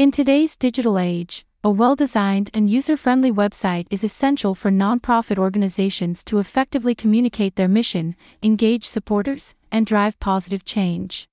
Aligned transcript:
In 0.00 0.10
today's 0.10 0.56
digital 0.56 0.98
age, 0.98 1.44
a 1.62 1.68
well 1.68 1.94
designed 1.94 2.50
and 2.54 2.70
user 2.70 2.96
friendly 2.96 3.30
website 3.30 3.86
is 3.90 4.02
essential 4.02 4.54
for 4.54 4.70
nonprofit 4.70 5.36
organizations 5.36 6.24
to 6.24 6.38
effectively 6.38 6.94
communicate 6.94 7.56
their 7.56 7.68
mission, 7.68 8.16
engage 8.42 8.88
supporters, 8.88 9.54
and 9.70 9.84
drive 9.84 10.18
positive 10.18 10.64
change. 10.64 11.28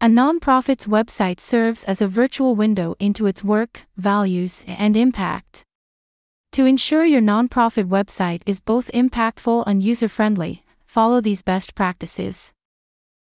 A 0.00 0.06
nonprofit's 0.06 0.86
website 0.86 1.40
serves 1.40 1.84
as 1.84 2.00
a 2.00 2.08
virtual 2.08 2.56
window 2.56 2.94
into 2.98 3.26
its 3.26 3.44
work, 3.44 3.82
values, 3.98 4.64
and 4.66 4.96
impact. 4.96 5.62
To 6.52 6.64
ensure 6.64 7.04
your 7.04 7.20
nonprofit 7.20 7.84
website 7.84 8.40
is 8.46 8.60
both 8.60 8.90
impactful 8.94 9.62
and 9.66 9.82
user 9.82 10.08
friendly, 10.08 10.64
follow 10.86 11.20
these 11.20 11.42
best 11.42 11.74
practices. 11.74 12.50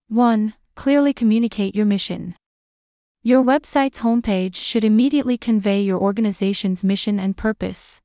1. 0.08 0.56
Clearly 0.74 1.14
communicate 1.14 1.76
your 1.76 1.86
mission. 1.86 2.34
Your 3.22 3.44
website's 3.44 4.00
homepage 4.00 4.56
should 4.56 4.86
immediately 4.86 5.38
convey 5.38 5.82
your 5.82 6.00
organization's 6.00 6.86
mission 6.86 7.20
and 7.20 7.36
purpose. 7.36 8.00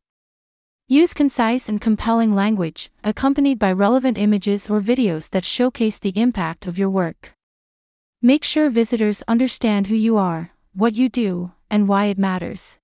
Use 0.89 1.15
concise 1.15 1.69
and 1.69 1.81
compelling 1.81 2.35
language, 2.35 2.91
accompanied 3.05 3.61
by 3.61 3.71
relevant 3.71 4.19
images 4.19 4.69
or 4.69 4.81
videos 4.81 5.31
that 5.31 5.45
showcase 5.45 6.01
the 6.01 6.19
impact 6.21 6.67
of 6.67 6.77
your 6.77 6.91
work. 6.91 7.33
Make 8.23 8.43
sure 8.43 8.69
visitors 8.71 9.23
understand 9.29 9.87
who 9.87 9.95
you 9.95 10.17
are, 10.17 10.51
what 10.73 10.97
you 10.97 11.09
do, 11.09 11.53
and 11.71 11.87
why 11.87 12.07
it 12.07 12.19
matters. 12.19 12.81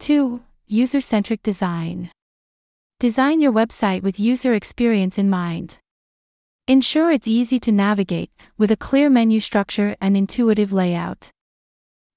2. 0.00 0.42
User 0.66 1.00
centric 1.00 1.42
design. 1.42 2.10
Design 3.00 3.40
your 3.40 3.52
website 3.52 4.02
with 4.02 4.20
user 4.20 4.52
experience 4.52 5.16
in 5.16 5.30
mind. 5.30 5.78
Ensure 6.66 7.10
it's 7.10 7.26
easy 7.26 7.58
to 7.60 7.72
navigate, 7.72 8.30
with 8.58 8.70
a 8.70 8.76
clear 8.76 9.08
menu 9.08 9.40
structure 9.40 9.96
and 9.98 10.14
intuitive 10.14 10.74
layout. 10.74 11.30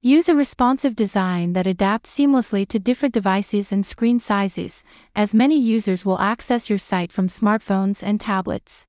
Use 0.04 0.28
a 0.28 0.34
responsive 0.34 0.96
design 0.96 1.54
that 1.54 1.68
adapts 1.68 2.18
seamlessly 2.18 2.68
to 2.68 2.80
different 2.80 3.14
devices 3.14 3.72
and 3.72 3.86
screen 3.86 4.18
sizes, 4.18 4.84
as 5.16 5.36
many 5.36 5.60
users 5.60 6.04
will 6.04 6.18
access 6.18 6.72
your 6.72 6.80
site 6.80 7.12
from 7.12 7.28
smartphones 7.28 8.02
and 8.02 8.20
tablets. 8.20 8.88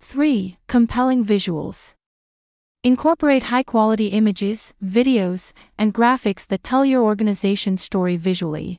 3. 0.00 0.56
Compelling 0.66 1.24
visuals. 1.24 1.94
Incorporate 2.82 3.44
high 3.44 3.62
quality 3.62 4.08
images, 4.08 4.74
videos, 4.84 5.52
and 5.78 5.94
graphics 5.94 6.44
that 6.48 6.64
tell 6.64 6.84
your 6.84 7.04
organization's 7.04 7.82
story 7.82 8.16
visually. 8.16 8.78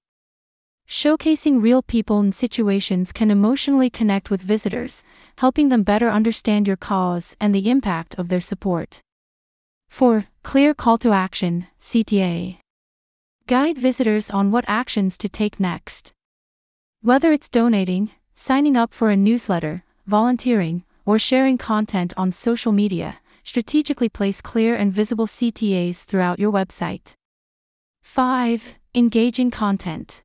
Showcasing 0.89 1.61
real 1.61 1.81
people 1.81 2.19
and 2.19 2.36
situations 2.36 3.14
can 3.14 3.31
emotionally 3.31 3.89
connect 3.89 4.30
with 4.30 4.41
visitors, 4.41 5.02
helping 5.38 5.69
them 5.69 5.83
better 5.83 6.09
understand 6.09 6.67
your 6.67 6.75
cause 6.75 7.38
and 7.39 7.55
the 7.55 7.69
impact 7.69 8.16
of 8.16 8.27
their 8.27 8.41
support. 8.41 9.02
4. 9.89 10.25
Clear 10.43 10.73
Call 10.73 10.97
to 10.99 11.11
Action 11.11 11.67
CTA. 11.80 12.59
Guide 13.47 13.77
visitors 13.77 14.30
on 14.30 14.52
what 14.52 14.66
actions 14.67 15.17
to 15.17 15.27
take 15.27 15.59
next. 15.59 16.11
Whether 17.02 17.31
it's 17.31 17.49
donating, 17.49 18.11
signing 18.33 18.77
up 18.77 18.93
for 18.93 19.09
a 19.09 19.17
newsletter, 19.17 19.83
volunteering, 20.05 20.83
or 21.05 21.17
sharing 21.17 21.58
content 21.58 22.13
on 22.15 22.31
social 22.31 22.71
media, 22.71 23.19
strategically 23.43 24.09
place 24.09 24.41
clear 24.41 24.75
and 24.75 24.91
visible 24.93 25.25
CTAs 25.25 26.03
throughout 26.03 26.38
your 26.38 26.52
website. 26.52 27.13
5. 28.03 28.75
Engaging 28.93 29.49
content. 29.49 30.21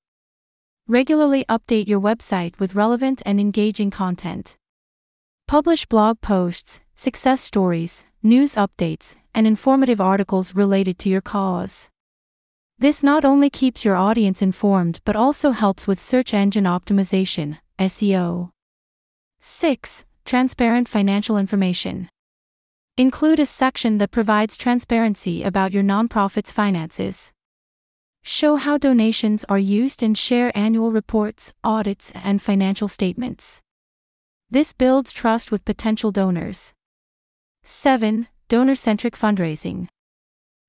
Regularly 0.89 1.45
update 1.49 1.87
your 1.87 2.01
website 2.01 2.59
with 2.59 2.75
relevant 2.75 3.23
and 3.25 3.39
engaging 3.39 3.91
content. 3.91 4.57
Publish 5.47 5.87
blog 5.87 6.21
posts, 6.21 6.81
success 6.95 7.41
stories, 7.41 8.05
news 8.23 8.55
updates, 8.55 9.17
and 9.35 9.47
informative 9.47 10.01
articles 10.01 10.55
related 10.55 10.99
to 11.01 11.09
your 11.09 11.21
cause. 11.21 11.89
This 12.79 13.03
not 13.03 13.25
only 13.25 13.51
keeps 13.51 13.85
your 13.85 13.97
audience 13.97 14.43
informed 14.43 15.01
but 15.05 15.17
also 15.17 15.51
helps 15.51 15.87
with 15.87 16.01
search 16.01 16.33
engine 16.33 16.65
optimization, 16.65 17.59
SEO. 17.79 18.51
6. 19.41 20.05
Transparent 20.25 20.89
financial 20.89 21.37
information. 21.37 22.09
Include 22.97 23.41
a 23.41 23.47
section 23.47 23.99
that 23.99 24.11
provides 24.11 24.57
transparency 24.57 25.43
about 25.43 25.73
your 25.73 25.83
nonprofit's 25.83 26.53
finances. 26.53 27.33
Show 28.23 28.57
how 28.57 28.79
donations 28.79 29.45
are 29.49 29.59
used 29.59 30.03
and 30.03 30.17
share 30.17 30.57
annual 30.57 30.93
reports, 30.93 31.53
audits, 31.65 32.13
and 32.15 32.41
financial 32.41 32.87
statements. 32.87 33.61
This 34.49 34.73
builds 34.73 35.13
trust 35.13 35.51
with 35.51 35.65
potential 35.65 36.13
donors. 36.13 36.73
7. 37.65 38.27
Donor 38.49 38.75
centric 38.75 39.17
fundraising. 39.17 39.89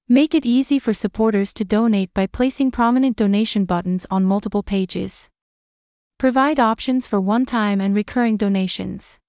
Make 0.08 0.36
it 0.36 0.46
easy 0.46 0.80
for 0.80 0.94
supporters 0.94 1.54
to 1.54 1.66
donate 1.66 2.14
by 2.14 2.28
placing 2.28 2.72
prominent 2.72 3.18
donation 3.18 3.66
buttons 3.66 4.06
on 4.12 4.24
multiple 4.24 4.64
pages. 4.64 5.30
Provide 6.18 6.60
options 6.60 7.08
for 7.08 7.20
one 7.20 7.46
time 7.46 7.82
and 7.82 7.96
recurring 7.96 8.38
donations. 8.38 9.20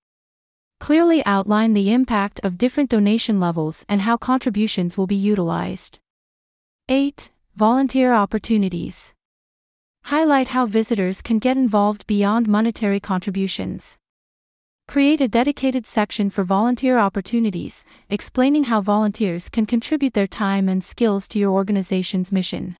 Clearly 0.78 1.24
outline 1.24 1.72
the 1.72 1.92
impact 1.92 2.38
of 2.44 2.58
different 2.58 2.90
donation 2.90 3.40
levels 3.40 3.84
and 3.88 4.02
how 4.02 4.18
contributions 4.18 4.98
will 4.98 5.06
be 5.06 5.16
utilized. 5.16 5.98
8. 6.88 7.30
Volunteer 7.56 8.12
opportunities. 8.12 9.14
Highlight 10.04 10.48
how 10.48 10.66
visitors 10.66 11.22
can 11.22 11.38
get 11.38 11.56
involved 11.56 12.06
beyond 12.06 12.46
monetary 12.46 13.00
contributions. 13.00 13.96
Create 14.86 15.20
a 15.20 15.28
dedicated 15.28 15.86
section 15.86 16.30
for 16.30 16.44
volunteer 16.44 16.98
opportunities, 16.98 17.84
explaining 18.10 18.64
how 18.64 18.80
volunteers 18.80 19.48
can 19.48 19.66
contribute 19.66 20.14
their 20.14 20.26
time 20.26 20.68
and 20.68 20.84
skills 20.84 21.26
to 21.26 21.38
your 21.38 21.50
organization's 21.50 22.30
mission. 22.30 22.76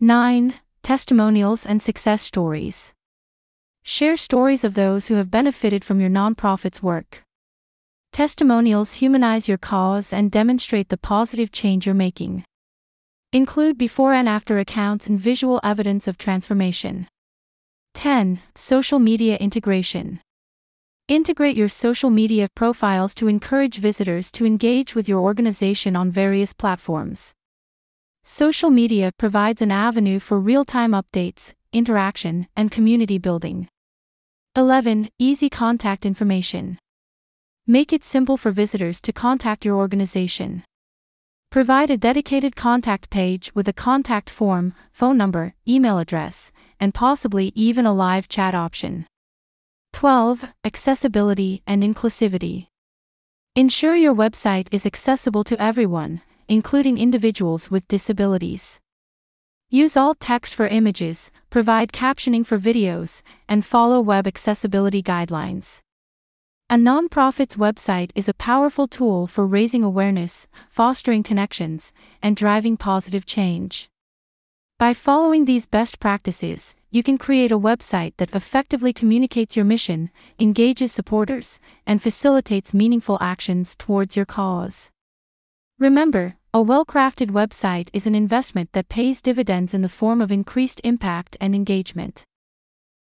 9. 0.00 0.54
Testimonials 0.82 1.66
and 1.66 1.82
success 1.82 2.22
stories. 2.22 2.94
Share 3.82 4.16
stories 4.16 4.64
of 4.64 4.74
those 4.74 5.06
who 5.06 5.14
have 5.14 5.30
benefited 5.30 5.84
from 5.84 6.00
your 6.00 6.10
nonprofit's 6.10 6.82
work. 6.82 7.22
Testimonials 8.12 8.94
humanize 8.94 9.46
your 9.46 9.58
cause 9.58 10.12
and 10.12 10.32
demonstrate 10.32 10.88
the 10.88 10.96
positive 10.96 11.52
change 11.52 11.86
you're 11.86 11.94
making. 11.94 12.44
Include 13.32 13.78
before 13.78 14.14
and 14.14 14.28
after 14.28 14.58
accounts 14.58 15.06
and 15.06 15.20
visual 15.20 15.60
evidence 15.62 16.08
of 16.08 16.18
transformation. 16.18 17.06
10. 17.94 18.40
Social 18.56 18.98
media 18.98 19.36
integration. 19.36 20.20
Integrate 21.10 21.56
your 21.56 21.68
social 21.68 22.08
media 22.08 22.46
profiles 22.54 23.16
to 23.16 23.26
encourage 23.26 23.78
visitors 23.78 24.30
to 24.30 24.46
engage 24.46 24.94
with 24.94 25.08
your 25.08 25.18
organization 25.18 25.96
on 25.96 26.08
various 26.08 26.52
platforms. 26.52 27.32
Social 28.22 28.70
media 28.70 29.10
provides 29.18 29.60
an 29.60 29.72
avenue 29.72 30.20
for 30.20 30.38
real 30.38 30.64
time 30.64 30.92
updates, 30.92 31.52
interaction, 31.72 32.46
and 32.54 32.70
community 32.70 33.18
building. 33.18 33.66
11. 34.54 35.08
Easy 35.18 35.50
contact 35.50 36.06
information. 36.06 36.78
Make 37.66 37.92
it 37.92 38.04
simple 38.04 38.36
for 38.36 38.52
visitors 38.52 39.00
to 39.00 39.12
contact 39.12 39.64
your 39.64 39.74
organization. 39.78 40.62
Provide 41.50 41.90
a 41.90 41.96
dedicated 41.96 42.54
contact 42.54 43.10
page 43.10 43.50
with 43.52 43.66
a 43.66 43.72
contact 43.72 44.30
form, 44.30 44.74
phone 44.92 45.16
number, 45.16 45.54
email 45.66 45.98
address, 45.98 46.52
and 46.78 46.94
possibly 46.94 47.50
even 47.56 47.84
a 47.84 47.92
live 47.92 48.28
chat 48.28 48.54
option. 48.54 49.06
12. 50.00 50.46
Accessibility 50.64 51.62
and 51.66 51.82
inclusivity. 51.82 52.68
Ensure 53.54 53.94
your 53.94 54.14
website 54.14 54.66
is 54.70 54.86
accessible 54.86 55.44
to 55.44 55.62
everyone, 55.62 56.22
including 56.48 56.96
individuals 56.96 57.70
with 57.70 57.86
disabilities. 57.86 58.80
Use 59.68 59.98
alt 59.98 60.18
text 60.18 60.54
for 60.54 60.66
images, 60.66 61.30
provide 61.50 61.92
captioning 61.92 62.46
for 62.46 62.58
videos, 62.58 63.20
and 63.46 63.62
follow 63.62 64.00
web 64.00 64.26
accessibility 64.26 65.02
guidelines. 65.02 65.80
A 66.70 66.76
nonprofit's 66.76 67.56
website 67.56 68.10
is 68.14 68.26
a 68.26 68.32
powerful 68.32 68.86
tool 68.86 69.26
for 69.26 69.46
raising 69.46 69.84
awareness, 69.84 70.48
fostering 70.70 71.22
connections, 71.22 71.92
and 72.22 72.34
driving 72.34 72.78
positive 72.78 73.26
change. 73.26 73.90
By 74.78 74.94
following 74.94 75.44
these 75.44 75.66
best 75.66 76.00
practices, 76.00 76.74
you 76.90 77.02
can 77.02 77.16
create 77.16 77.52
a 77.52 77.58
website 77.58 78.14
that 78.16 78.34
effectively 78.34 78.92
communicates 78.92 79.56
your 79.56 79.64
mission, 79.64 80.10
engages 80.38 80.92
supporters, 80.92 81.60
and 81.86 82.02
facilitates 82.02 82.74
meaningful 82.74 83.18
actions 83.20 83.76
towards 83.76 84.16
your 84.16 84.26
cause. 84.26 84.90
Remember, 85.78 86.36
a 86.52 86.60
well 86.60 86.84
crafted 86.84 87.30
website 87.30 87.88
is 87.92 88.06
an 88.06 88.14
investment 88.14 88.72
that 88.72 88.88
pays 88.88 89.22
dividends 89.22 89.72
in 89.72 89.82
the 89.82 89.88
form 89.88 90.20
of 90.20 90.32
increased 90.32 90.80
impact 90.82 91.36
and 91.40 91.54
engagement. 91.54 92.24